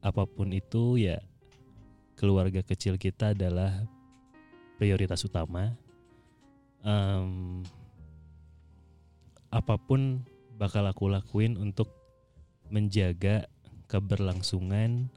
apa 0.05 0.29
pun 0.29 0.53
itu 0.53 1.01
ya 1.01 1.17
keluarga 2.13 2.61
kecil 2.61 3.01
kita 3.01 3.33
adalah 3.33 3.81
prioritas 4.77 5.25
utama 5.25 5.73
Em, 6.87 7.65
apa 9.49 9.75
pun 9.75 10.23
bakal 10.55 10.85
aku 10.85 11.09
lakuin 11.09 11.57
untuk 11.57 11.89
menjaga 12.69 13.49
keberlangsungan 13.91 15.11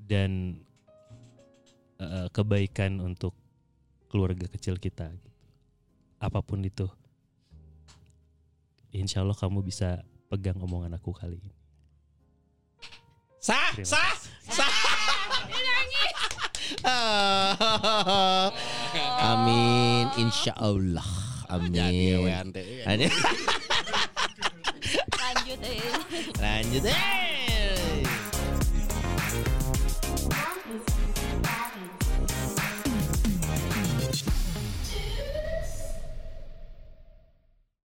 dan 0.00 0.60
eh, 1.98 2.28
kebaikan 2.30 3.04
untuk 3.04 3.36
keluarga 4.06 4.46
kecil 4.46 4.80
kita 4.80 5.10
gitu. 5.12 5.30
apa 6.22 6.40
pun 6.40 6.62
itu 6.62 6.86
insya 8.96 9.20
Allah 9.22 9.36
kamu 9.36 9.60
bisa 9.62 10.00
pegang 10.32 10.58
omongan 10.58 10.96
aku 10.96 11.12
kali 11.12 11.38
ini. 11.38 11.54
Sah, 13.38 13.70
Terima 13.78 13.86
sah, 13.86 14.14
sah. 14.50 14.74
Amin, 19.22 20.10
insya 20.18 20.56
Allah. 20.58 21.06
Amin. 21.46 22.34
Aduh, 22.90 23.12
Lanjut 25.14 25.60
eh. 25.62 25.78
Lanjut. 26.42 26.82
Eh. 26.90 27.25